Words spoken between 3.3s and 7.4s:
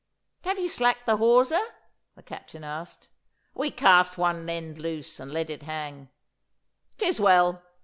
'We cast one end loose and let it hang.' ''Tis